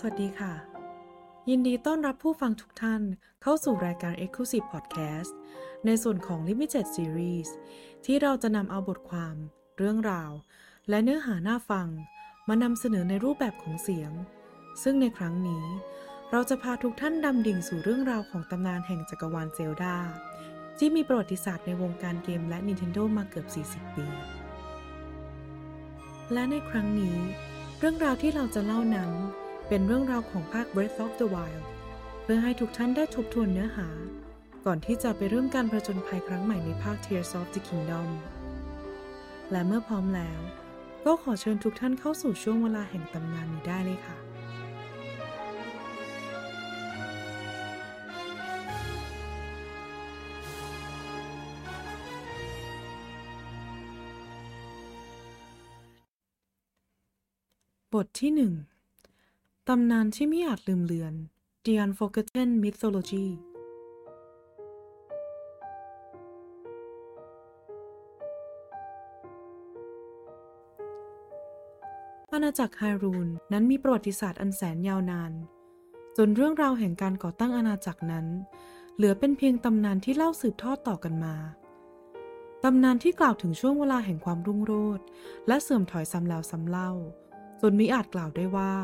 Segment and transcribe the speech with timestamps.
[0.00, 0.54] สวัสดีค่ะ
[1.50, 3.02] ยินดีต้อนรับผู้ฟังทุกท่าน
[3.42, 5.32] เข้าสู่รายการ Exclusive Podcast
[5.86, 7.48] ในส่วนของ Limited Series
[8.04, 9.36] ที่เราจะนำเอาบทความ
[9.78, 10.30] เรื่องราว
[10.88, 11.88] และเนื้อหาหน่าฟัง
[12.48, 14.12] มานำเสนอในรูปแบบของเสียง
[14.82, 15.64] ซึ่งในครั้งนี้
[16.30, 19.96] เราจะพาทุกท่านดำดิ่งสู่เรื่องราวของตำนานแห่งจักรวาลเซลดา
[20.78, 24.06] ที่มีประวัติศาสตร์ในวงการเกมและ Nintendo มาเกือบ 40 ปี
[26.32, 27.16] และในครั้งนี้
[27.78, 29.12] เรื่องราวที่เราจะเล่านั้น
[29.68, 31.64] เป็นเรื่องราวของภาค Breath of the Wild
[32.22, 33.88] เพื่อให้ทุกท่านได้ทบทวนเนื้อหา
[34.64, 38.08] ก่อนที่จะไปเริ่มการประจนภัยครั้งใหม่ในภาค Tears of the Kingdom
[39.50, 40.40] และเมื่อพร้อมแล้ว
[41.04, 44.16] ก็ขอเชิญทุกท่านเข้าสู่ช่วงเวลาแห่งตำนานนี้ได้เลยค่ะ
[57.94, 58.52] บทที่หนึ่ง
[59.70, 61.14] ตำนานที่ไม่อาจลืมเลือน
[61.64, 63.26] The Unforgotten Mythology
[72.32, 75.32] อาณาจักรไฮรูนนั้นมีประวัติศาสตร์อันแสนยาวนาน
[76.16, 78.26] จนเรื่องราวแห่งการก่อตั้งอาณาจักรนั้น
[78.96, 81.34] เหลือเป็นเพียงตำนานที่เล่าสืบทอดต่อกันมา
[82.64, 85.04] ตำนานที่กล่าวถึงช่วงเวลาแห่งความรุ่งโรจน์
[85.46, 86.90] และเสื่อมถอยซ้ำแล้วซ้ำเล่า
[87.60, 88.74] จนมิอาจกล่าวได้ว่า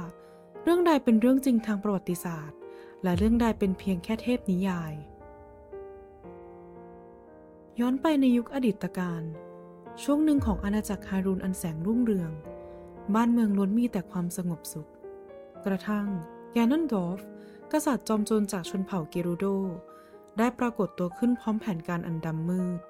[0.65, 2.59] เรื่องใดเป็นเรื่องจริงทางประวัติศาสตร์
[3.03, 4.95] และเรื่องใดเป็นเพียงแค่เทพนิยาย
[7.81, 9.23] ย้อนไปในยุคอดีตการ
[10.03, 12.33] ช่วงหนึ่งของอาณาจักรฮารูนอันแสงรุ่งเรือง
[13.15, 14.91] บ้านเมืองล้วนมีแต่ความสงบสุข
[15.65, 16.07] กระทั่ง
[16.53, 17.21] แกนนอนดอฟ
[17.73, 19.45] กษัตริย์จอมโจรจากชนเผ่าเกรูโด
[20.39, 22.81] ได้ปรากฏตัวขึ้นพร้อมแผนการอันดำมืด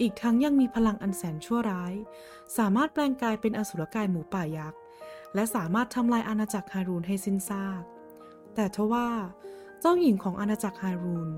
[0.00, 1.94] อีกทั้งยังมีพลังอันแสนชั่วร้าย
[2.56, 4.83] สามารถแปลงกายเป็นอสุรกายหมูป่ายักษ์
[5.34, 7.82] และสามารถทำลายอาณาจักรฮารูนให้สิ้นซาก
[8.54, 9.08] แต่ทว่า
[9.80, 11.30] เจ้าหญิงของอาณาจักรฮารูน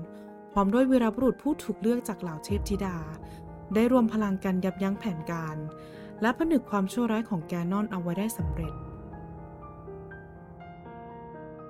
[0.51, 2.97] พร้อมด้วยวีรบุรุษผู้ถูกเลือกจากเหล่าเทพธิดา
[3.73, 5.57] ได้รวมพลังกันยับยั้งแผนการ
[6.21, 8.73] และผนึกความชั่วร้ายของแกนอนเอาไว้ได้สำเร็จ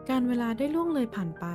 [0.10, 1.46] การเวลาได้ล่วงเลยผ่านไป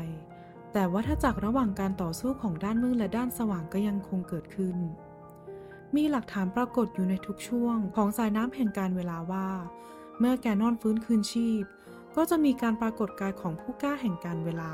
[0.72, 4.76] แต่วัฏจักรระหว่างการต่อสู้ของด้านมืดและด้านสว่างก็ยังคงเกิดขึ้น
[5.96, 9.48] มีหลักฐานปรากฏอยู่ในทุกช่วงของสายน้ำแห่งการเวลาว่า
[10.18, 11.64] เมื่อแกนอนฟื้นคืนชีพ
[12.16, 14.72] ก็จะมีการปรากฏกายของผู้กล้าแห่งการเวลา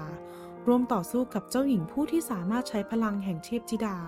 [0.67, 3.99] รวมต่อสู้กับเจ้าหญิงผู้ที่สามารถใช้พลังแห่งเทพธิดา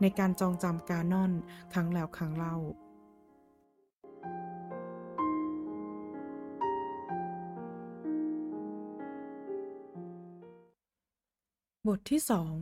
[0.00, 1.32] ในการจองจำกานอน
[1.72, 2.56] ครั้งแล้วครั้งเล่า
[11.86, 12.52] บทที่สอง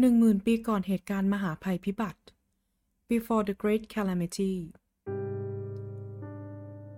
[0.00, 2.20] หนึ่งหมื่นปีก่อนเหตุการณ์มหาภัยพิบัติ
[3.10, 4.54] Before the Great Calamity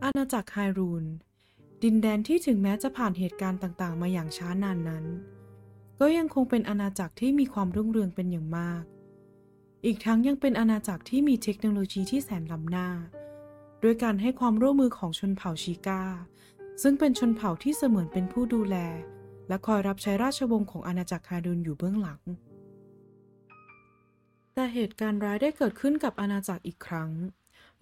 [0.06, 1.04] อาณาจักรไฮรูน
[1.82, 5.04] ดินแดนที่ถึงแม้จะผ่านเหตุการณ์ต่างๆ มาอย่างช้านานนั้น
[6.00, 8.82] ก็ยังคงเป็นอาณาจักรที่มีความรุ่งเรืองเป็นอย่างมาก
[9.84, 12.88] อีกทั้งยังเป็นอาณาจักรที่มีเทคโนโลยีที่แสนล้ำหน้า
[13.82, 16.02] ด้วยการให้ความร่วมมือของชนเผ่าชิก้า
[16.82, 18.76] ซึ่งเป็นชนเผ่าที่เสมือนเป็นผู้ดูแล
[19.48, 22.20] และคอยรับใช้ราชวงศ์ของอาณาจักรฮารุนอยู่เบื้องหลัง
[24.54, 27.10] แต่เหตุการณ์ร้ายได้เกิดขึ้นกับอาณาจักรอีกครั้ง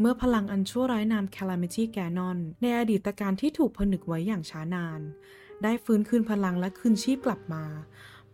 [0.00, 5.00] เมื่อพลังอันชั่วร้ายนาม Calamity Ganon ในอดีตการที่ถูกผนึกไว้อย่างช้านาน
[5.62, 7.64] ได้ฟื้นคืนพลังและคืนชีพกลับมา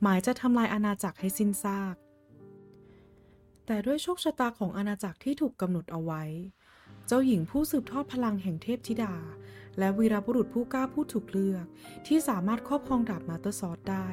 [0.02, 1.94] หมายจะทำลายอาณาจักรให้สิ้นซาก
[3.66, 6.22] แต่ด้วยโชคชะตาของอาณาจักรที่ถูกกำหนดเอาไว้
[7.06, 9.14] เจ้าหญิงผู้สืบทอดพลังแห่งเทพธิดา
[9.78, 11.66] และวีรบุรุษผู้กล้าผู้ถูกเลือก
[12.06, 14.08] ที่สามารถครอบครองดาบ Master Sword ได้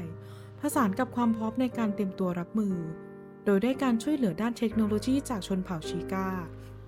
[0.60, 2.76] ผสานกับความพร้อมในการเตรียมตัวรับมือ
[3.46, 6.30] โดยได้การช่วยเหลือด้านเทคโนโลยีจากชนเผ่าชิก้า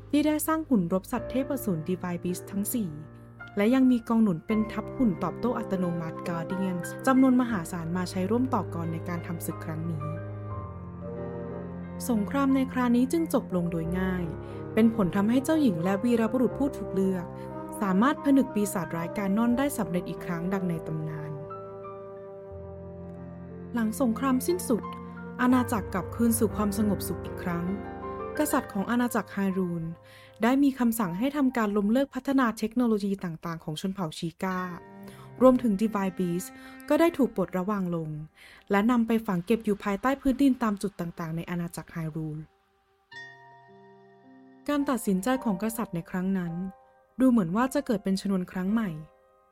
[0.10, 2.64] ที่ได้สร้างหุ่นรบสัตว์เทพอสูร Divine Beast ทั้ง
[3.10, 10.02] 4 และยังมีกองหนุนเป็นทัพหุ่นตอบโต้อัตโนมัติ Guardians จำนวนมหาศาลมาใช้ร่วมต่อกรในการทำศึกครั้งนี้
[12.10, 14.26] สงครามในคราวนี้จึงจบลงโดยง่าย
[14.74, 17.26] เป็นผลทำให้เจ้าหญิงและวีรบุรุษผู้ถูกเลือก
[17.82, 21.32] สามารถผนึกปีศาจร้ายการนอนได้สำเร็จอีกครั้งดังในตำนาน
[23.74, 24.84] หลังสงครามสิ้นสุด
[25.42, 27.66] อาณาจักรกลับคืนสู่ความสงบสุขอีกครั้ง
[28.40, 29.84] กษัตริย์ของอาณาจักรไฮรูน
[30.44, 34.60] ได้มีคำสั่งให้ทำการล้มเลิกพัฒนาเทคโนโลยีต่างๆ ของชนเผ่าชีกา
[35.42, 36.48] รวมถึง Divine Beast
[36.90, 38.10] ก็ได้ถูกปลดระวางลง
[38.72, 42.38] และนำไปฝังเก็บอยู่ภายใต้พื้นดินตามจุดต่างๆ ในอาณาจักรไฮรูน
[44.68, 46.54] การตัดสินใจของกษัตริย์ในครั้งนั้น
[47.20, 48.90] ดูเหมือนว่าจะเกิดเป็นชนวนครั้งใหม่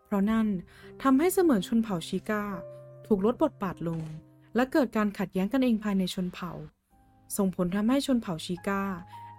[0.06, 0.48] เพราะนั่น
[1.04, 2.44] ทำให้เสมือนชนเผ่าชิก้า
[3.08, 4.02] ถูกลดบทบาทลง
[4.56, 6.54] และเกิดการขัดแย้งกันเองภายในชนเผ่า
[7.38, 8.84] ส่งผลทำให้ชนเผ่าชิกา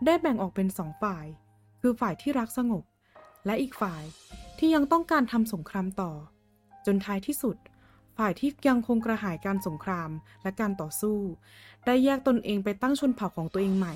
[0.04, 1.26] ได้แบ่งออกเป็นสองฝ่าย
[1.80, 2.84] คือฝ่ายที่รักสงบ
[3.46, 4.02] และอีกฝ่าย
[4.58, 6.12] ที่ยังต้องการทำสงครามต่อ
[6.86, 7.56] จนท้ายที่สุด
[8.18, 10.10] ฝ่ายที่ยังคงกระหายการสงคราม
[10.42, 11.18] และการต่อสู้
[11.86, 13.94] ได้แยกตนเองไปตั้งชนเผ่าของตัวเองใหม่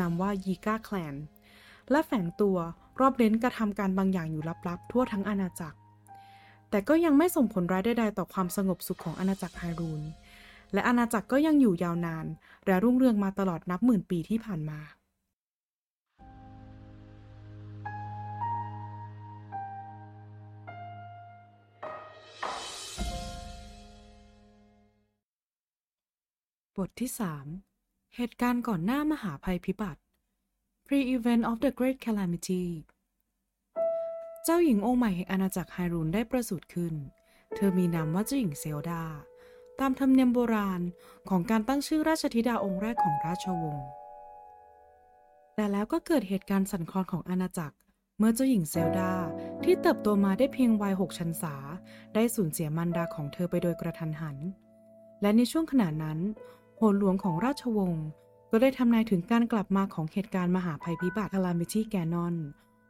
[0.00, 1.14] นามว่ายีกาแคลน
[1.90, 2.56] และแฝงตัว
[3.00, 5.78] รอบเร้นกระทำการบางอย่างอยู่ลับๆ ทั่วทั้งอาณาจักร
[6.70, 10.02] แต่ก็ยังไม่ส่งผลร้ายใดๆต่อความสงบสุขของอาณาจักรไฮรูน
[10.72, 12.26] และอาณาจักรก็ยังอยู่ยาวนาน
[12.66, 14.80] และรุ่งเรืองมาตลอดนับหมื่นปีที่ผ่านมา
[26.80, 27.10] บทที่
[27.62, 30.00] 3 เหตุการณ์ก่อนหน้ามหาภัยพิบัติ
[30.86, 32.64] Pre-event of the Great Calamity
[34.44, 36.94] เจ้าหญิงองค์ใหม่แห่งอาณาจักรไฮรูนได้ประสูติขึ้น
[37.54, 39.02] เธอมีนามว่าเจ้าหญิงเซลดา
[39.80, 40.80] ตามธรรมเนียมโบราณ
[41.28, 43.86] ของการตั้งชื่อราชธิดาองค์แรกของราชวงศ์
[45.54, 47.76] แต่แล้วก็เกิดเหตุการณ์สั่นคลอนของอาณาจักร
[48.18, 49.12] เมื่อเจ้าหญิงเซลดา
[49.64, 51.54] ที่เติบโตมาได้เพียงวัยหกชันษา
[52.14, 54.36] ได้สูญเสียมารดาของเธอไปโดยกระทันหัน
[55.22, 56.18] และในช่วงขณะนั้น
[56.76, 58.04] โหนหลวงของราชวงศ์
[58.50, 62.36] ก็ได้ทำนายถึงการกลับมาของเหตุการณ์มหาภัยพิบัติ Calamity Ganon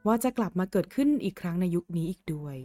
[0.07, 2.57] ว่าจะกลับมาเกิดขึ้นอีกครั้งในยุคนี้อีกด้วย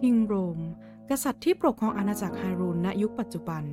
[0.00, 0.60] คิงโรม
[1.10, 3.64] กษัตริย์ที่ปกครองอาณาจักรไฮรูนณยุคปัจจุบัน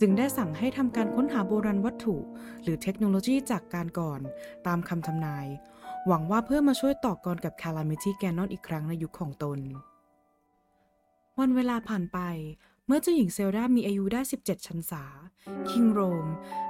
[0.00, 2.16] จึงได้สั่งให้ทำการค้นหาโบราณวัตถุ
[2.62, 4.20] หรือเทคโนโลยีจากการก่อน
[4.66, 5.46] ตามคำทำนาย
[6.06, 9.58] หวังว่าเพื่อมาช่วยต่อกรกับ Calamity Ganon อีกครั้งในยุคของตน
[11.38, 12.18] วันเวลาผ่านไป
[12.86, 15.04] เมื่อเจ้าหญิงเซลดามีอายุได้ 17 ชันษา
[15.70, 16.26] คิงโรม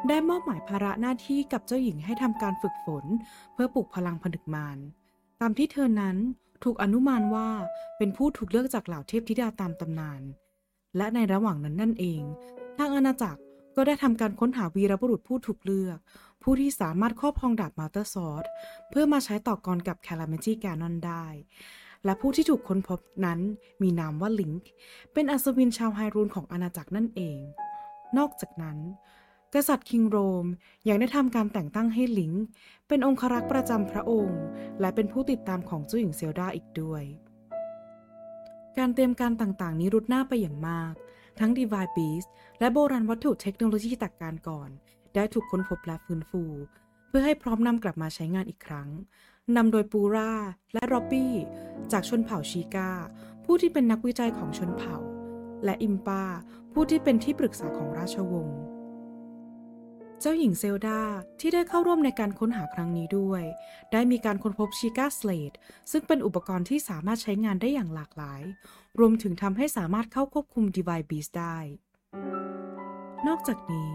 [0.08, 3.04] ได้มอบหมายภาระหน้าที่กับเจ้าหญิงให้ทำการฝึกฝน
[3.54, 4.78] เพื่อปลุกพลังผนึกมาร
[5.40, 6.16] ตามที่เธอนั้น
[6.64, 7.48] ถูกอนุมานว่า
[7.98, 10.22] เป็นผู้ถูกเลือกจากเหล่าเทพธิดาตามตำนาน
[10.96, 12.22] และในระหว่างนั้นนั่นเอง
[12.78, 13.40] ทางอาณาจักร
[13.76, 15.98] ก็ได้ทำการค้นหาวีรบุรุษผู้ถูกเลือก
[16.42, 18.44] ผู้ที่สามารถครอบครองดาบ Master Sword
[18.90, 21.24] เพื่อมาใช้ต่อกรกับ Calamity Ganon ได้
[22.04, 23.40] และผู้ที่ถูกค้นพบนั้น
[23.82, 24.60] มีนามว่าลิงค์
[25.12, 27.38] เป็นอัศวินชาว Hyrule ของอาณาจักรนั่นเอง
[28.18, 28.78] นอกจากนั้น
[29.54, 30.46] กษัตริย์ King Rhoam
[30.88, 32.32] ยังได้ทำการแต่งตั้งให้ลิง
[32.88, 34.40] เป็นองครักษ์ประจำพระองค์
[34.80, 37.02] และเป็นผู้ติดตามของเจ้าหญิง Zelda อีกด้วย
[38.78, 40.92] การเตรียมการต่างๆ นี้รุดหน้าไปอย่างมาก
[41.38, 44.70] ทั้ง Divine Beast และโบราณวัตถุเทคโนโลยีจากการก่อน
[45.14, 46.42] ได้ถูกค้นพบและฟื้นฟู
[47.08, 48.88] เพื่อให้พร้อมนำกลับมาใช้งานอีกครั้ง
[49.56, 50.32] นำโดยปูรา
[50.74, 51.34] และร็อบบี้
[51.92, 52.90] จากชนเผ่าชีกา
[53.44, 54.96] ผู้ที่เป็นนักวิจัยของชนเผ่า
[55.64, 56.24] และอิมปา
[56.72, 58.60] ผู้ที่เป็นที่ปรึกษาของราชวงศ์
[60.22, 61.00] เจ้าหญิงเซลดา
[61.40, 63.42] ที่ได้เข้าร่วมในการค้นหาครั้งนี้ด้วย
[63.92, 65.52] ได้มีการค้นพบชีกาสเลด
[65.90, 68.42] ซึ่งเป็นอุปกรณ์ที่สามารถใช้งานได้อย่างหลากหลาย
[68.98, 71.58] รวมถึงทำให้สามารถเข้าควบคุม Divine Beast ได้
[73.26, 73.90] นอกจากนี้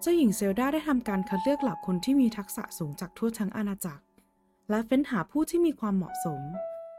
[0.00, 4.04] เจ้าหญิงเซลดาได้ทำการคัดเลือกเหล่าคนที่มีทักษะสูงจากทั่วทั้งอาณาจักร
[4.70, 6.40] และเฟ้นหาผู้ที่มีความเหมาะสม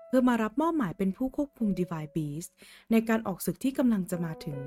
[0.08, 2.50] เพื่อมารับมอบหมายเป็นผู้ควบคุม Divine Beast
[2.92, 4.62] ในการออกศึกที่กำลังจะมาถึง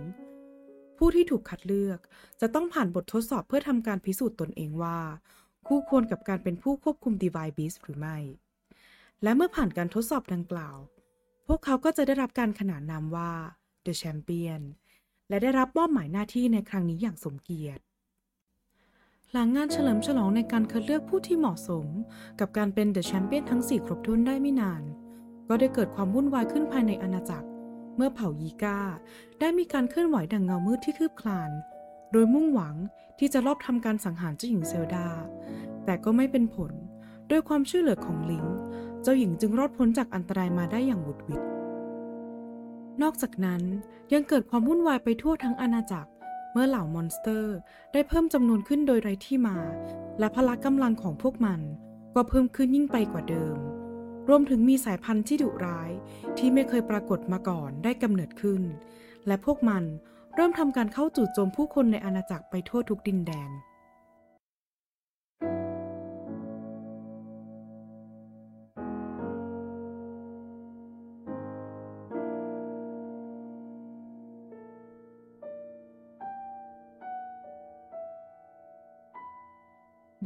[1.05, 1.99] ผู้ที่ถูกคัดเลือก
[2.41, 4.99] จะต้องผ่านบททดสอบเพื่อทำการพิสูจน์ตนเองว่า
[5.67, 8.17] คู่ควรกับการเป็นผู้ควบคุม Divine Beast หรือไม่
[9.23, 10.77] และเมื่อผ่านการทดสอบดังกล่าว
[11.47, 13.33] พวกเขาก็จะได้รับการขนานนามว่า
[13.85, 14.63] The Champion
[15.29, 17.83] และได้รับมอบหมายหน้าที่ในครั้งนี้อย่างสมเกียรติ
[19.33, 21.87] หลังงานเฉลิมฉลองในการคัดเลือกผู้ที่เหมาะสม
[22.41, 24.83] กับการเป็นเดอะแชมเปี้ยนทั้ง 4 ครบถ้วนได้ไม่นาน
[25.49, 27.47] ก็ได้เกิดความวุ่นวายขึ้นภายในอาณาจักร
[27.97, 28.81] เมื่อเผ่ายีกา
[29.41, 31.51] ได้มีการเคลื่อนไหวดังเงามืดที่คืบคลาน
[32.13, 32.75] โดยมุ่งหวัง
[33.19, 35.09] ที่จะลอบทำการสังหารเจ้าหญิงเซลดา
[35.85, 36.73] แต่ก็ไม่เป็นผล
[37.31, 38.47] ด้วยความช่วยเหลือของลิง
[39.03, 41.43] เจ้าหญิงจึงรอดพ้นจากอันตรายมาได้อย่างหวุดหวิด
[43.03, 43.63] นอกจากนั้น
[44.13, 46.11] ยังเกิดความวุ่นวายไปทั่วทั้งอาณาจักร
[46.53, 47.57] เมื่อเหล่ามอนสเตอร์
[47.93, 49.57] ได้เพิ่มจำนวนขึ้นโดยไร้ที่มา
[50.19, 51.61] และพละกำลังของพวกมัน
[52.15, 53.57] ก็เพิ่มขึ้นยิ่งไปกว่าเดิม
[54.29, 55.91] รวมถึงมีสายพันธุ์ที่ดุร้าย
[56.39, 58.63] ที่ไม่เคยปรากฏมาก่อนได้กำเนิดขึ้น
[59.27, 59.85] และพวกมัน
[60.35, 63.53] เริ่มทำการเข้าจู่โจมผู้คนในอาณาจักรไปทั่วทุกดินแดน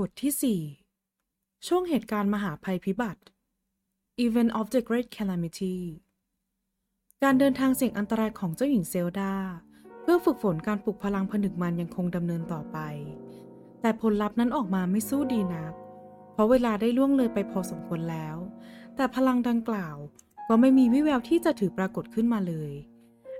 [0.00, 3.22] บทที่ 4 ช่วงเหตุการณ์มหาภัยพิบัติ
[4.18, 5.76] Event of the Great Calamity
[7.22, 9.34] การเดินทางเสี่ยงอันตรายของเจ้าหญิงเซลดา
[10.02, 12.78] เพื่อฝึกฝนการปลุกพลังผนึกมันยังคงดำเนินต่อไป
[13.80, 15.72] แต่ผลลัพธ์นั้นออกมาไม่สู้ดีนัก
[16.32, 18.36] เพราะเวลาได้ล่วงเลยไปพอสมควรแล้ว
[18.96, 19.96] แต่พลังดังกล่าว
[20.48, 22.72] ก็ไม่มีวิแววที่จะถือปรากฏขึ้นมาเลย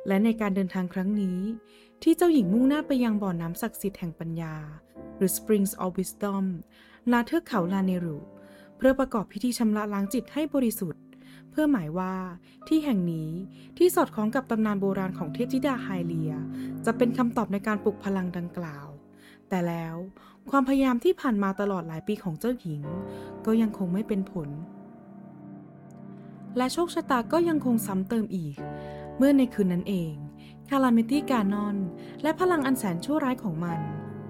[0.07, 1.39] และในการเดินทางครั้งนี้
[2.03, 4.55] ที่เจ้าหญิงมุ่งหน้าไปยังบ่อน้ำศักดิ์สิทธิ์แห่งปัญญา
[5.17, 6.45] หรือ Springs of Wisdom
[7.13, 8.19] ณเทือกเขาลาเนรุ
[8.77, 11.03] เพื่อประกอบพิธีชำระล้างจิตให้บริสุทธิ์
[11.51, 12.15] เพื่อหมายว่า
[12.69, 13.31] ที่แห่งนี้
[13.77, 16.33] ที่สอดคล้องกับตำนานโบราณของเทพธิดาไฮเลีย
[16.85, 18.87] จะเป็นคำตอบในการปลุกพลังดังกล่าว
[19.49, 19.97] แต่แล้ว
[20.51, 22.83] ความพยายามที่ผ่านมาตลอดหลายปีของเจ้าหญิง
[23.47, 24.49] ก็ยังคงไม่เป็นผล
[26.57, 28.57] และโชคชะตาก็ยังคงซ้ำเติมอีก
[29.17, 30.13] เมื่อในคืนนั้นเอง
[30.69, 31.77] คาลาเมตี้กานอน
[32.23, 33.81] และพลังอันแสนชั่วร้ายของมัน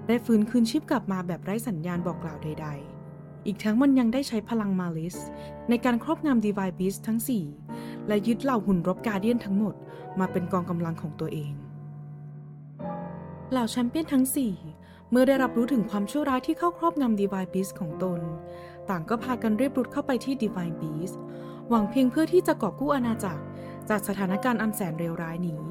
[0.07, 2.96] ได้ฟื้นคืนชีพกลับมาแบบไร้สัญญาณบอกกล่าวใด ๆ
[3.47, 5.15] อีกทั้งมันยังได้ใช้พลังมาลิส
[5.69, 7.19] ในการครอบงำดีวายบิสทั้ง
[7.63, 9.75] 4 และยึดเหล่าหุ่นรบกาเดียนทั้งหมด
[10.19, 11.51] มาเป็นกองกำลังของตัวเอง
[13.51, 14.25] เหล่าแชมเปี้ยนทั้ง
[14.67, 18.19] 4 เมื่อได้รับรู้ถึงความชั่วร้ายที่เข้าครอบงำดีวายบิสของตน
[18.89, 21.11] ต่างก็พากันรีบรุดเข้าไปที่ดีวายบิส
[21.69, 23.43] หวังเพียงเพื่อที่จะกอบกู้อาณาจักร
[23.89, 25.61] จากสถานการณ์อันแสนเลวร้ายนี้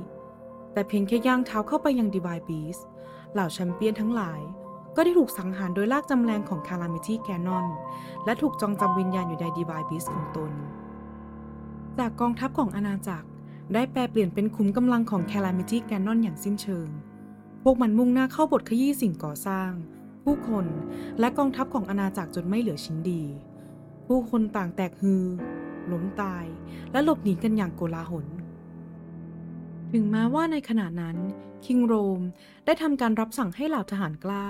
[0.73, 2.79] แต่เพียงแค่ย่างเท้าเข้าไปยัง Divine Beast
[3.33, 4.41] เหล่าแชมเปี้ยนทั้งหลาย
[4.97, 7.67] ก็ได้ถูกสังหารโดยร่างจำแลงของ Calamity Ganon
[8.25, 10.51] และถูกจองจำวิญญาณอยู่ใน Divine Beast ของตน
[11.99, 13.27] จากกองทัพของอาณาจักร
[13.75, 16.89] ได้แปรเปลี่ยนเป็นขุมกำลังของ Calamity Ganon อย่างสิ้นเชิง
[17.63, 19.71] พวกมันมุ่งหน้าเข้าบดขยี้สิ่งก่อสร้าง
[20.25, 20.67] ผู้คน
[21.19, 23.23] และกองทัพของอาณาจักรจนไม่เหลือชิ้นดี
[24.07, 25.25] ผู้คนต่างแตกฮือ
[25.93, 26.45] ล้มตาย
[26.93, 28.27] และหลบหนีกันอย่างโกลาหล
[29.93, 31.17] ถึงแม้ว่าในขณะนั้น
[31.67, 32.21] King Rhoam
[32.65, 34.47] ได้ทำการรับสั่งให้เหล่าทหารกล้า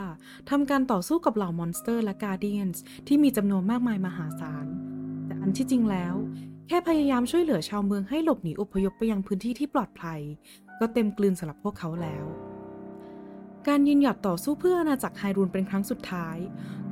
[0.50, 4.66] ทำการต่อสู้กับเหล่ามอนสเตอร์และ Guardians ที่มีจำนวนมากมายมหาศาล
[5.26, 6.14] แต่อันที่จริงแล้ว
[6.68, 10.20] แค่พยายามช่วยเหลือชาวเมืองให้หลบหนีอพยพไปยังพื้นที่ที่ปลอดภัย
[10.80, 12.24] ก็เต็มกลืนสำหรับพวกเขาแล้ว
[13.68, 16.36] การยืนหยัดต่อสู้เพื่ออาณาจักรไฮรูนเป็นครั้งสุดท้าย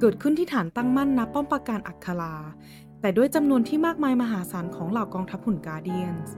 [0.00, 2.36] เกิดขึ้นที่ฐานตั้งมั่นณป้อมปราการอัคคารา
[3.00, 6.34] แต่ด้วยจำนวนที่มากมายมหาศาลของเหล่ากองทัพหุ่นกาเดียนส์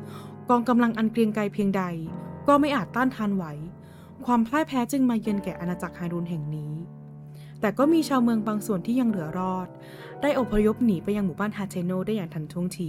[0.50, 1.82] กองกำลังอันเกรียงไกรเพียงใด
[2.48, 3.44] ก็ไม่อาจต้านทานไหว
[4.24, 6.72] ความพ่ายแพ้จึงมาเยือนแก่อาณาจักรไฮรูนแห่งนี้
[7.60, 9.68] แต่ก็มีชาวเมืองบางส่วนที่ยังเหลือรอด
[10.22, 12.88] ได้อพยพหนีไปยังหมู่บ้านฮาเทโนได้อย่างทันท่วงที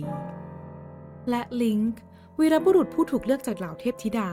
[1.30, 2.02] และลิงค์
[2.40, 4.30] วีรบุรุษผู้ถูกเลือกจากเหล่าเทพธิดา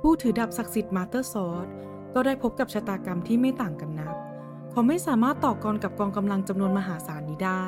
[0.00, 1.66] ผู้ถือดาบศักดิ์สิทธิ์มาเตอร์ซอร์ด
[2.14, 4.14] ก็ได้พบกับชะตากรรมที่ไม่ต่างกันนัก
[4.70, 7.64] เขาไม่สามารถต่อกรกับกองกำลังจำนวนมหาศาลนี้ได้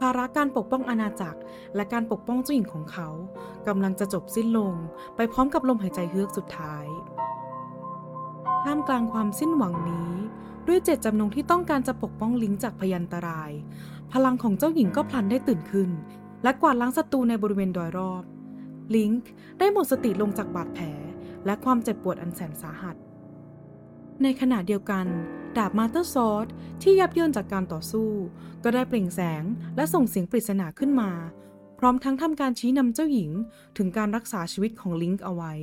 [0.00, 1.40] ภาระการปกป้องอาณาจักร
[1.74, 3.08] และการปกป้องเจ้าหญิงของเขา
[3.66, 4.74] กำลังจะจบสิ้นลง
[5.16, 6.86] ไปพร้อมกับลมหายใจเฮือกสุดท้าย
[8.64, 10.10] ท่ามกลางความสิ้นหวังนี้
[10.66, 13.50] ด้วยเจตจำนงที่ต้องการจะปกป้องลิงจากพยันตราย
[14.12, 15.90] พลังของเจ้าหญิงก็พลันได้ตื่นขึ้น
[16.42, 18.22] และกวาดล้างศัตรูในบริเวณโดยรอบ
[18.94, 20.84] ลิงค์ได้หมดสติลงจากบาดแผล
[21.46, 22.96] และความเจ็บปวดอันแสนสาหัส
[24.22, 25.06] ในขณะเดียวกัน
[25.58, 26.46] ดาบมาเตอร์ซอร์ด
[26.82, 28.10] ที่ยับเยินจากการต่อสู้
[28.64, 29.44] ก็ได้เปล่งแสง
[29.76, 31.10] และส่งเสียงปริศนาขึ้นมา
[31.78, 33.30] พร้อมทั้งทำการชี้นำเจ้าหญิง
[33.76, 35.54] ถึงการรักษาชีวิตของลิงค์เอาไว้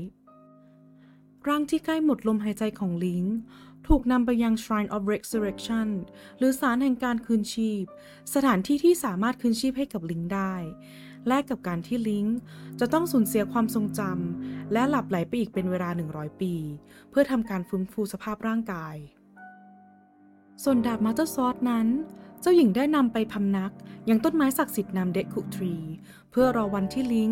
[1.48, 3.36] ร่างที่ใกล้หมดลมหายใจของลิงค์
[3.88, 5.88] ถูกนำไปยัง Shrine of Resurrection
[6.38, 7.84] หรือศาลแห่งการคืนชีพ
[8.34, 10.54] สถานที่ที่สามารถคืนชีพให้กับลิงค์ได้
[11.28, 12.38] แลกกับการที่ลิงค์
[12.80, 16.54] จะต้องสูญเสียความทรงจำและหลับใหลไปอีกเป็นเวลา 100 ปี
[17.10, 18.96] เพื่อทำการฟื้นฟูสภาพร่างกาย
[20.64, 21.88] ส่วนดาบ Master Sword นั้น
[22.42, 23.72] เจ้าหญิงได้นำไปพำนัก
[24.10, 25.76] ยังต้นไม้ศักดิ์สิทธิ์นาม Deku Tree
[26.32, 27.32] เพื่อรอวันที่ลิง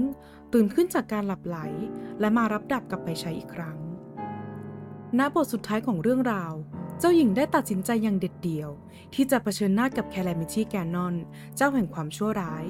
[0.54, 1.58] ตื่นขึ้นจากการหลับใหล
[2.20, 3.78] และมารับดาบกลับไปใช้อีกครั้ง
[5.18, 6.54] ณบทสุดท้ายของเรื่องราว
[7.00, 8.70] เจ้าหญิงได้ตัดสินใจอย่างเด็ดเดี่ยว
[9.14, 11.16] ที่จะเผชิญหน้ากับแคลมิชี่แกนนอน
[11.56, 12.66] เจ้าแห่งความชั่วร้าย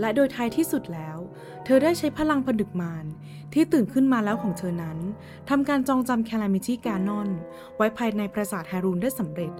[0.00, 1.16] และโดยท้ายที่สุดแล้ว
[1.64, 3.04] เธอได้ใช้พลังผนึกมาร
[3.52, 4.98] ที่ตื่นขึ้นมาแล้วของเธอนั้น
[5.48, 7.28] ทำการจองจำแคลมิตี้แกนนอน
[7.76, 9.52] ไว้ภายในปราสาทแฮรูนได้สำเร็จ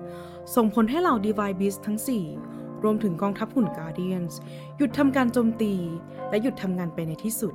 [0.55, 1.99] ส่งผลให้เหล่าดีวายบิสทั้ง
[2.41, 4.41] 4 รวมถึงกองทัพหุ่นกาเดียนส์
[4.77, 5.75] หยุดทำการโจมตี
[6.31, 7.55] และหยุดทำงานไปในที่สุด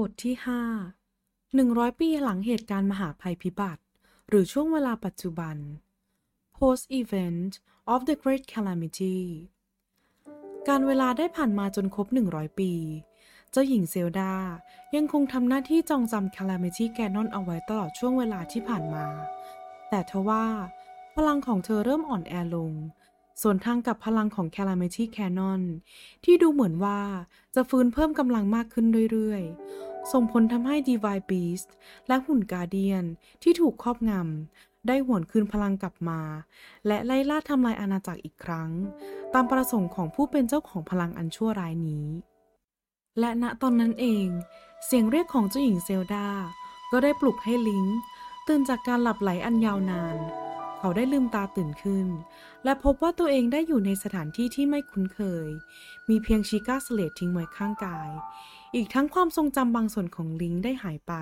[0.00, 0.34] บทที่
[1.16, 3.82] 5 100 ปีหลังเหตุการณ์มหาภัยพิบัติ
[4.28, 5.56] หรือช่วงเวลาปัจจุบัน
[6.56, 7.52] post event
[7.92, 9.18] of the great calamity
[10.68, 12.72] การเวลาได้ผ่านมาจนครบ 100 ปี
[13.50, 14.34] เจ้าหญิงเซลดา
[14.96, 19.06] ยังคงทำหน้าที่จองจำ calamity canon เอาไว้ตลอดช่วงเวลาที่ผ่านมา
[19.88, 20.44] แต่ทว่า
[21.14, 22.72] พลังของเธอเริ่มอ่อนแอลง
[23.42, 25.62] ส่วนทางกับพลังของ Calamity Canon
[26.24, 27.00] ที่ดูเหมือนว่า
[27.54, 31.68] จะฟื้นเพิ่มกำลังมากขึ้นเรื่อยๆ ส่งผลทำให้ Divine Beast
[32.08, 33.04] และหุ่นกาเดียน
[33.42, 36.20] ที่ถูกครอบงำได้หวนคืนพลังกลับมา
[36.86, 38.70] และไล่ล่าทำลายอาณาจักรอีกครั้ง
[39.34, 42.06] ตามประสงค์ของผู้เป็นเจ้าของพลังอันชั่วร้ายนี้
[43.20, 44.26] และณตอนนั้นเอง
[44.84, 46.28] เสียงเรียกของเจ้าหญิงเซลดา
[46.92, 47.84] ก็ได้ปลุกให้ลิง
[48.46, 50.16] ตื่นจากการหลับไหลอันยาวนาน
[50.86, 52.06] เขาได้ลืมตาตื่นขึ้น
[52.64, 55.48] และพบว่าตัวเองได้อยู่ในสถานที่ที่ไม่คุ้นเคย
[56.08, 58.10] มีเพียงชิก้าสเลตทิ้งไว้ข้างกาย
[58.74, 61.12] อีกทั้งความทรงจำบางส่วนของลิงได้หายไป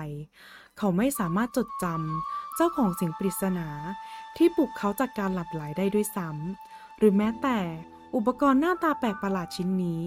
[0.77, 3.67] เขาไม่สามารถจดจำเจ้าของสียงปริศนา
[4.37, 7.57] ที่ปลุกเขาจากการหลับไหลได้ด้วยซ้ำหรือแม้แต่
[8.15, 10.01] อุปกรณ์หน้าตาแปลกประหลาดชิ้นนี้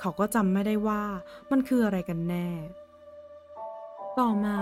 [0.00, 1.02] เขาก็จำไม่ได้ว่า
[1.50, 2.48] มันคืออะไรกันแน่
[4.18, 4.58] ต่อมา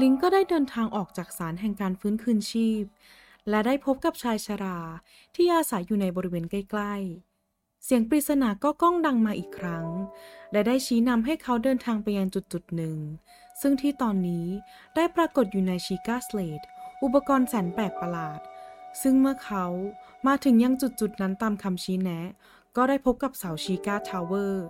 [0.00, 2.84] ลิงก็ได้เดินทางออกจากศาลแห่งการฟื้นคืนชีพ
[3.48, 4.78] และได้พบกับชายชรา
[5.34, 9.86] ที่อาศัยอยู่ในบริเวณใกล้ๆ เสียงปริศนาก็ก้องดังมาอีกครั้ง
[10.52, 12.96] และได้ชี้นำให้เขาเดินทางไปยังจุดจุดหนึ่ง
[13.60, 14.46] ซึ่งที่ตอนนี้
[14.96, 16.60] ได้ปรากฏอยู่ในชิก้าสเลด
[17.02, 18.40] อุปกรณ์แสนแปลกประหลาด
[19.02, 19.64] ซึ่งเมื่อเขา
[20.26, 22.20] มาถึงยังจุดจุดนั้นตามคำชี้แนะ
[22.76, 24.66] ก็ได้พบกับเสาชิก้าทาวเวอร์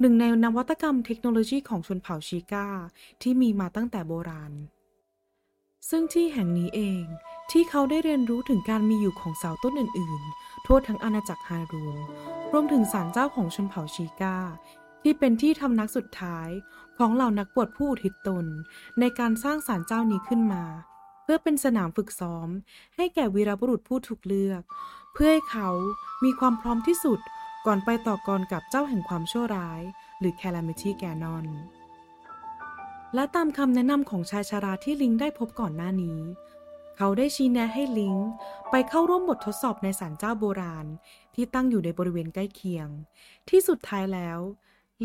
[0.00, 2.66] หนึ่งในนวัตกรรมเทคโนโลยีของชนเผ่าชิก้า
[3.22, 4.52] ที่มีมาตั้งแต่โบราณ
[5.90, 7.04] ซึ่งที่แห่งนี้เอง
[7.50, 11.98] ที่เขาได้เรียนรู้ถึงการมีอยู่ของเสาต้นอื่น ๆ ทั่วทั้งอาณาจักรฮารูน
[12.52, 14.38] รวมถึงศาลเจ้าของชนเผ่าชีกา
[15.02, 16.48] ที่เป็นที่ทำนักสุดท้าย
[16.98, 18.46] ของเหล่านักบวชผู้อุทิศตน
[19.00, 20.64] ในการสร้างศาลเจ้านี้ขึ้นมา
[21.22, 22.48] เพื่อเป็นสนามฝึกซ้อม
[22.96, 24.62] ให้แก่วีรบุรุษผู้ถูกเลือก
[25.14, 25.68] เพื่อให้เขา
[26.24, 27.20] มีความพร้อมที่สุด
[27.66, 29.80] ก่อนไปต่อกรกับเจ้าแห่งความชั่วร้าย
[30.20, 36.20] หรือ Calamity Ganon แและตามคำแนะนำของชายชาราที่ลิงได้พบก่อนหน้านี้
[36.96, 38.16] เขาได้ชี้แนะให้ลิง
[38.70, 40.86] ไปเข้าร่วมบททดสอบในศาลเจ้าโบราณ
[41.34, 42.88] ที่ตั้งอยู่ในบริเวณใกล้เคียง
[43.48, 44.38] ที่สุดท้ายแล้ว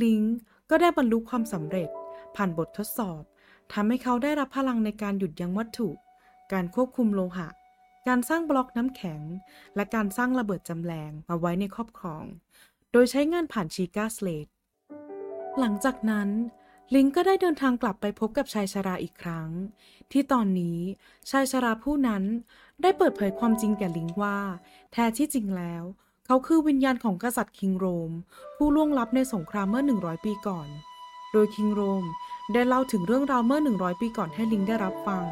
[0.03, 0.21] ลิง
[0.69, 1.89] ก็ได้บรรลุความสำเร็จ
[2.35, 3.21] ผ่านบททดสอบ
[3.73, 5.89] ทำให้เขาได้รับพลังในการหยุดยั้งวัตถุ
[6.53, 7.47] การควบคุมโลหะ
[8.07, 9.21] การสร้างบล็อกน้ำแข็ง
[9.75, 12.23] และการสร้างระเบิดจำแรงมาไว้ในครอบครอง
[12.91, 14.47] โดยใช้งานผ่านชีกาสเลด
[15.59, 16.29] หลังจากนั้น
[16.95, 19.49] ลิงก็ได้เดินทางกลับไปพบกับชายชราอีกครั้ง
[20.11, 20.79] ที่ตอนนี้
[21.29, 22.23] ชายชราผู้นั้น
[22.81, 24.37] ได้เปิดเผยความจริงแก่ลิงว่า
[24.91, 25.83] แท้ที่จริงแล้ว
[26.25, 28.11] เขาคือวิญญาณของกษัตริย์คิงโรม
[28.55, 30.67] ผู้ล่วงลับในสงครามเมื่อ 100 ปีก่อน
[31.31, 32.03] โดยคิงโรม
[32.53, 35.25] ได้เล่าถึงเรื่องราวเมื่อ 100 ปีก่อนให้ลิงได้รับฟัง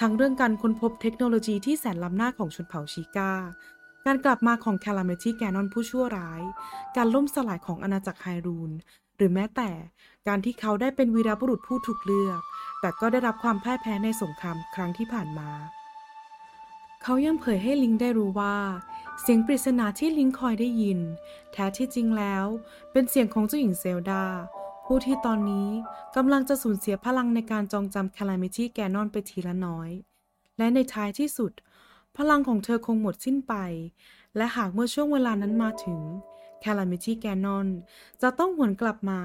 [0.00, 3.32] ทั้งเรื่องการค้นพบเทคโนโลยีที่แสนล้ำหน้าของชนเผ่าชิกา
[4.06, 6.42] การกลับมาของคาลาเมตี้แกนอนผู้ชั่วร้าย
[6.96, 8.72] การล่มสลายของอาณาจักรไฮรูน
[9.16, 9.70] หรือแม้แต่
[10.28, 12.40] การที่เขาได้เป็นวีรบุรุษผู้ถูกเลือก
[12.80, 15.50] แต่ก็ได้รับความพ่ายแพ้ในสงครามครั้งที่ผ่านมา
[17.02, 18.56] เขายังเผยให้ลิงได้รู้ว่า
[19.20, 21.00] เสียงปริศนาที่ลิงคอยได้ยิน
[21.52, 22.46] แท้ที่จริงแล้ว
[22.92, 24.24] เป็นเสียงของเจ้าหญิงเซลดา
[24.86, 25.68] ผู้ที่ตอนนี้
[26.16, 29.90] กำลังจะสูญเสียพลังในการจองจำคาลามิตี้แกนอนไปทีละน้อย
[30.58, 31.52] และในท้ายที่สุด
[32.16, 33.54] พลังของเธอคงหมดสิ้นไป
[34.36, 36.00] และหากเมื่อช่วงเวลานั้นมาถึง
[36.64, 37.68] Calamity Ganon
[38.22, 39.20] จะต้องหวนกลับมา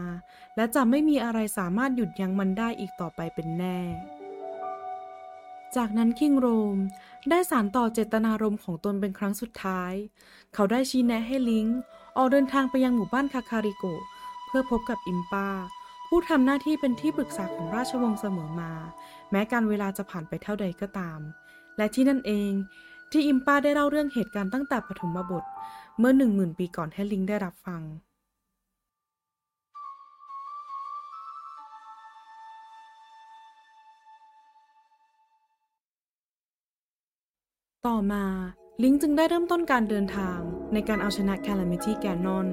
[0.56, 3.80] และจะไม่มีอะไรสามารถหยุดยั้งมันได้อีกต่อไปเป็นแน่
[5.76, 6.78] จากนั้นคิงโรม
[7.30, 9.94] ได้สารต่อเจตนารมณ์ของตนเป็นครั้งสุดท้าย
[10.54, 11.80] เขาได้ชี้แนะให้ลิงก์
[12.18, 13.86] ออกเดินทางไปยังหมู่บ้านคาคาริโก
[14.48, 15.50] เพื่อพบกับอิมปา
[16.08, 18.72] ผู้ทำหน้าที่เป็นที่ปรึกษาของราชวงศ์เสมอมา
[19.32, 21.20] แม้การเวลาจะผ่านไปเท่าใดก็ตาม
[21.78, 22.52] และที่นั่นเอง
[23.12, 25.44] ที่อิมปาได้เล่าเรื่องเหตุการณ์ตั้งแต่ปฐมบท
[26.02, 27.82] เมื่อหนึ่งหมื่นปีก่อนให้ลิงได้รับฟัง
[37.88, 38.26] ต่อมา
[38.84, 40.40] ลิงจึงได้เริ่มต้นการเดินทาง
[40.74, 42.48] ในการเอาชนะ Calamity Ganon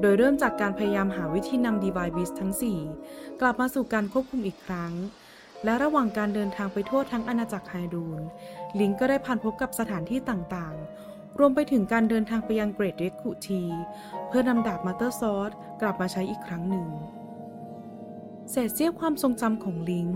[0.00, 2.52] โดยเริ่มจากการพยายามหาวิธีนำ Divine Beast ทั้ง
[2.96, 4.92] 4 กลับมาสู่การควบคุมอีกครั้ง
[5.64, 8.20] และระหว่างการเดินทางไปทั่วทั้งอาณาจักรไฮรูน
[8.80, 13.62] ลิงก็ได้ผ่านพบกับสถานที่ต่างๆ รวมไปถึงการเดินทางไปยังเกรดเรดคุที
[14.28, 16.88] เพื่อนำดาบมาเตอร์ซอสกลับมาใช้อีกครั้งหนึ่ง
[18.50, 20.08] เศษเสี้ยวความทรงจำของลิง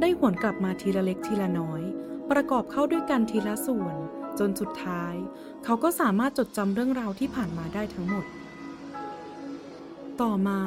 [0.00, 1.82] ได้หวนกลับมาทีละเล็กทีละน้อย
[2.30, 3.96] ประกอบเข้าด้วยกันทีละส่วน
[4.38, 5.14] จนสุดท้าย
[5.64, 8.26] เขาก็สามารถจดจำเรื่องราวที่ผ่านมาได้ทั้งหมด
[10.20, 10.60] ต่อมา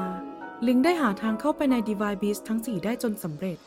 [0.67, 3.57] ลิงได้หาทางเข้าไปใน Divine Beast ทั้ง 4 ได้จนสำเร็จ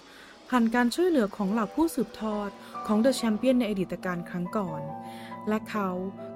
[0.48, 2.50] ผ่านการช่วยเหลือของเหล่าผู้สืบทอด
[2.86, 4.80] ของ The Champion ในอดีตการครั้งก่อน
[5.48, 5.88] และเขา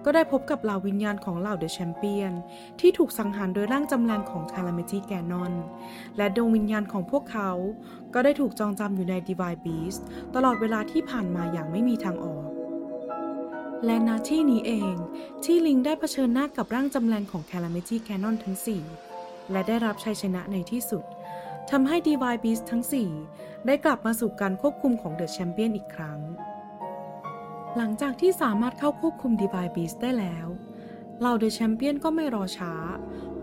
[0.05, 2.33] ก็ได้พบกับเหล่าวิญญาณของเหล่า The Champion
[2.81, 5.53] ที่ถูกสังหารโดยร่างจำแรงของ Calamity Ganon
[6.17, 7.51] และดวงวิญญาณของพวกเขา
[8.15, 10.03] ก็ได้ถูกจองจำอยู่ใน Divine Beast
[10.35, 12.49] ตลอดเวลาที่ผ่านมาอย่างไม่มีทางออก
[13.85, 14.95] และณที่นี้เอง
[15.45, 18.57] ที่ลิงได้เผชิญหน้ากับร่างจำแรงของ Calamity Ganon ทั้ง
[19.05, 21.05] 4 และได้รับชัยชนะในที่สุด
[21.71, 22.85] ทำให้ Divine Beast ทั้ง
[23.25, 26.19] 4 ได้กลับมาสู่การควบคุมของ The Champion อีกครั้ง
[27.77, 30.47] หลังจากที่สามารถเข้าควบคุม Divine Beast ได้แล้ว
[31.21, 32.75] เหล่า The Champion ก็ไม่รอช้า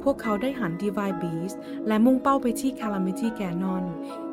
[0.04, 1.56] พวกเขาได้หัน Divine Beast
[1.88, 3.86] และมุ่งเป้าไปที่ Calamity Ganon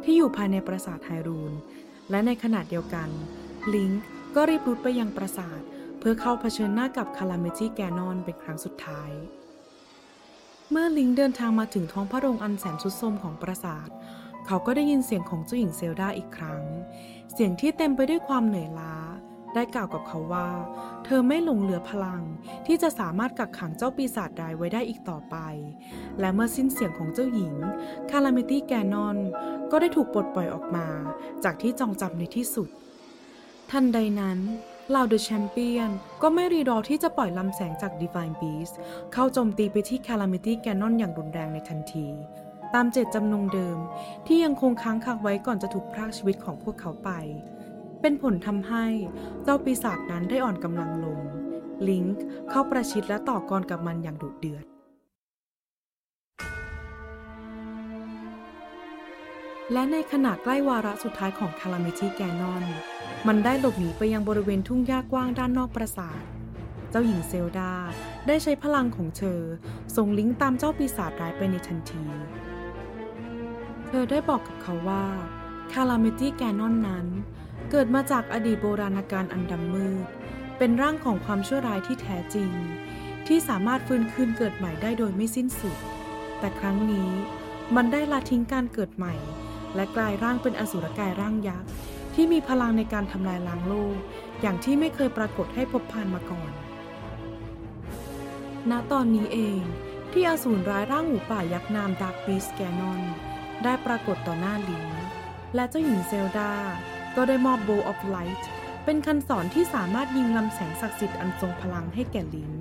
[0.02, 1.52] ที่อยู่ภายในปราสาทไฮรูน
[2.10, 3.08] และในขณะเดียวกัน
[3.74, 4.02] ลิงก์
[4.34, 5.60] ก็รีบรุดไปยังปราสาท
[5.98, 9.10] เพื่อเข้าเผชิญหน้ากับ Calamity Ganon เป็นครั้งสุดท้าย
[10.70, 13.88] เมื่อลิงเดินทางมาถึงท้องพระโรงอันแสนทรุดโทรมของปราสาท
[14.46, 16.62] เขาก็ได้ยินเสียงของเจ้าหญิง Zelda อีกครั้ง
[17.32, 18.94] เสียงที่เต็มไปด้วยความเหนื่อยล้า
[19.54, 20.48] ได้กล่าวกับเขาว่า
[21.04, 22.22] เธอไม่หลงเหลือพลัง
[22.66, 25.36] ที่จะสามารถกักขังเจ้าปีศาจร้ายไว้ได้อีกต่อไป
[26.20, 27.54] และเมื่อสิ้นเสียงของเจ้าหญิง
[28.10, 29.16] Calamity Ganon
[29.70, 30.86] ก็ได้ถูกปลดปล่อยออกมา
[31.44, 32.68] จากที่จองจำในที่สุด
[33.70, 34.38] ทันใดนั้น
[34.90, 35.90] เหล่าเดอะแชมเปี้ยน
[36.22, 38.74] ก็ไม่รีรอที่จะปล่อยลำแสงจาก Divine Beast
[39.12, 42.08] เข้าโจมตีไปที่ Calamity Ganon อย่างรุนแรงในทันที
[42.74, 43.78] ตามเจตจำนงเดิม
[44.26, 47.10] ที่ยังคงค้างคาไว้ก่อนจะถูกพรากชีวิตของพวกเขาไป
[48.02, 48.84] เป็นผลทำให้
[49.44, 51.20] เจ้าปีศาจนั้นได้อ่อนกำลังลง
[51.88, 54.64] ลิงค์เข้าประชิดและต่อกรกับมันอย่างดุเดือด
[59.72, 62.64] และในขณะใกล้วาระสุดท้ายของ Calamity Ganon
[63.26, 66.22] มันได้หลบหนีไปยังบริเวณทุ่งหญ้ากว้างด้านนอกปราสาท
[66.90, 67.72] เจ้าหญิงเซลดา
[68.26, 69.40] ได้ใช้พลังของเธอ
[69.96, 72.04] ส่งลิงก์ตามเจ้าปีศาจร้ายไปในทันที
[73.88, 75.04] เธอได้บอกกับเขาว่า
[75.72, 77.06] Calamity Ganon นั้น
[77.70, 80.04] เกิดมาจากอดีตโบราณกาลอันดำมืด
[80.58, 82.50] เป็นร่างของความชั่วร้ายที่แท้จริง
[83.26, 85.76] ที่สามารถฟื้นคืนเกิดใหม่ได้โดยไม่สิ้นสุด
[86.38, 87.10] แต่ครั้งนี้
[87.76, 89.14] มันได้ละทิ้งการเกิดใหม่
[89.74, 91.68] และกลายร่างเป็นอสุรกายร่างยักษ์
[92.14, 93.96] ที่มีพลังในการทำลายล้างโลก
[94.40, 96.50] อย่างที่ไม่เคยปรากฏให้พบผ่านมาก่อน
[98.70, 99.60] ณ ตอนนี้เอง
[100.12, 103.02] ที่อสูรร้ายร่างหมูป่ายักษ์นาม Dark Beast Ganon
[103.64, 104.86] ได้ปรากฏต่อหน้าลิง
[105.54, 106.52] และเจ้าหญิง Zelda
[107.16, 108.42] ก็ได้มอบ Bow of Light
[108.84, 112.52] เป็นคันศรที่สามารถยิงลำแสงศักดิ์สิทธิ์อันทรงพลังให้แก่ลิง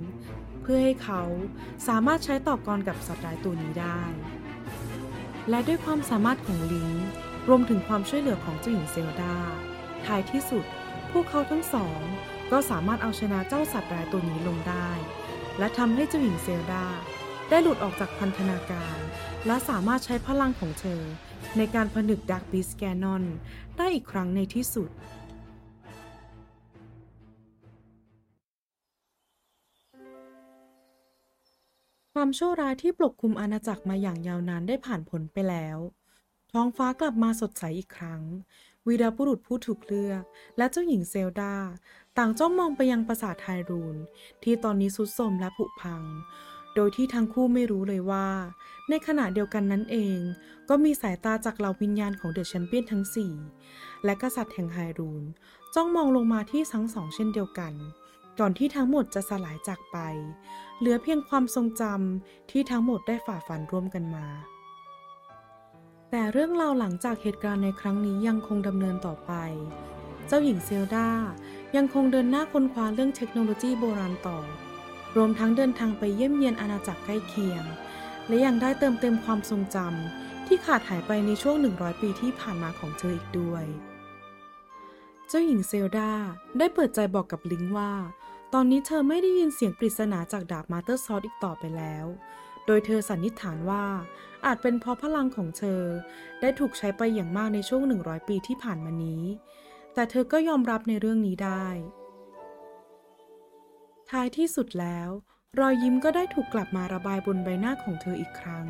[0.62, 1.22] เพื่อให้เขา
[1.88, 4.02] สามารถใช้ต่อกรกับสัตว์ร้ายตัวนี้ได้
[5.50, 6.90] และด้วยความสามารถของลิง
[7.48, 9.34] รวมถึงความช่วยเหลือของเจ้าหญิงเซลดา
[10.04, 10.64] ท้ายที่สุด
[11.12, 12.00] พวกเขาทั้งสอง
[12.52, 14.88] ก็สามารถเอาชนะเจ้าสัตว์ร้ายตัวนี้ลงได้
[15.58, 16.84] และทำให้เจ้าหญิงเซลดา
[17.50, 18.98] ได้หลุดออกจากพันธนาการ
[19.46, 21.02] และสามารถใช้พลังของเธอ
[21.56, 23.24] ในการผนึกดักบิสแกนอน
[23.76, 24.90] ได้อีกครั้งในที่สุด
[32.12, 35.78] ความชั่วร้ายที่ปกคลุมอาณาจักรมาอย่างยาวนานได้ผ่านพ้นไปแล้ว
[36.52, 38.22] ท้องฟ้ากลับมาสดใสอีกครั้ง
[38.86, 40.22] วีรบุรุษผู้ถูกเลือก
[40.56, 41.54] และเจ้าหญิงเซลดา
[42.18, 43.96] ต่างจ้องมองไปยังปราสาทไฮรูน
[44.42, 46.02] ที่ตอนนี้สุดโทรมและผุพัง
[46.74, 48.26] โดยที่ทั้งคู่ไม่รู้เลยว่า
[48.88, 50.18] ในขณะเดียวกันนั้นเอง
[50.68, 53.04] ก็มีสายตาจากเหล่าวิญญาณของเดอะแชมเปี้ยนทั้ง
[53.54, 55.22] 4 และกษัตริย์แห่งไฮรูน
[55.74, 57.72] จ้องมองลงมาที่ทั้งสองเช่นเดียวกัน
[58.38, 59.98] ก่อนที่ทั้งหมดจะสลายจากไป
[60.78, 64.26] เหลือเพียงความทรงจำที่ทั้งหมดได้ฝ่าฟันร่วมกันมา
[66.10, 69.32] แต่เรื่องราวหลังจากเหตุการณ์ในครั้งนี้ยังคงดำเนินต่อไป
[70.26, 71.08] เจ้าหญิงเซลดา
[71.76, 74.38] ยังคงเดินหน้าค้นคว้าเรื่องเทคโนโลยีโบราณต่อ
[75.16, 77.64] รวมทั้งเดินทางไปเยี่ยมเยียนอาณาจักรใกล้เคียง
[78.26, 83.64] และยังได้เติมเต็มความทรงจำที่ขาดหายไปในช่วง 100 ปีที่ผ่านมาของเธออีกด้วย
[85.28, 86.12] เจ้าหญิงเซลดา
[86.58, 87.92] ได้เปิดใจบอกกับลิงว่า
[88.54, 92.06] ตอนนี้เธอไม่ได้ยินเสียงปริศนาจากดาบมาเตอร์ซอสอีกต่อไปแล้ว
[92.66, 93.84] โดยเธอสันนิษฐานว่า
[94.46, 95.82] อาจเป็นเพราะพลังของเธอ
[96.40, 99.22] ได้ถูกใช้ไปอย่างมากในช่วง 100 ปีที่ผ่านมานี้
[99.94, 101.66] แต่เธอก็ยอมรับในเรื่องนี้ได้
[104.16, 105.08] ท้ายที่สุดแล้ว
[105.60, 108.66] รอยยิ้มก็ได้ถูกกลับมาระบายบนใบหน้าของเธออีกครั้ง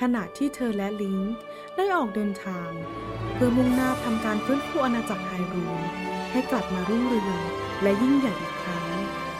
[0.00, 1.32] ขณะที่เธอและลิงค์
[1.76, 2.70] ได้ออกเดินทาง
[3.34, 5.80] เพื่อมุ่งหน้าทำการฟื้นฟูอาณาจักรไฮรูน
[6.32, 7.40] ให้กลับมารุ่งเรือง
[7.82, 8.88] และยิ่งใหญ่อีกครั้ง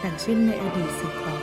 [0.02, 1.36] ดังเช่นในอดีตสืบต่อ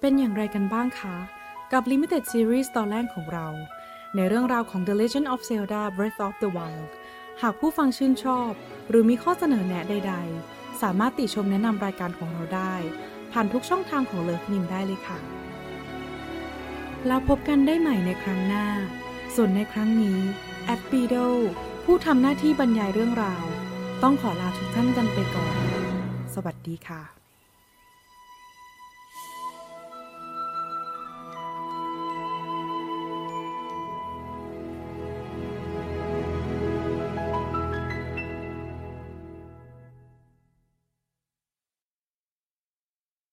[0.00, 1.16] เป็นอย่างไรกันบ้างคะ
[1.72, 3.46] กับ Limited Series ตอนแรกของเรา
[4.16, 6.90] ในเรื่องราวของ The Legend of Zelda Breath of the Wild
[7.42, 8.50] หากผู้ฟังชื่นชอบ
[8.88, 10.14] หรือมีข้อเสนอแนะใด
[10.46, 12.74] ๆ สามารถติชมแนะนำรายการของเราได้
[13.32, 15.18] ผ่านทุกช่องทางของเลิฟนิมได้เลยค่ะ
[17.06, 18.66] แล้วพบกันได้ใหม่ในครั้งหน้า
[19.34, 20.20] ส่วนในครั้งนี้
[20.64, 21.14] แอดปีโด
[21.84, 23.44] ผู้ทำหน้าที่บรรยายเรื่องราว
[24.02, 25.56] ต้องขอลาทุกท่านกันไปก่อน
[26.34, 27.19] สวัสดีค่ะ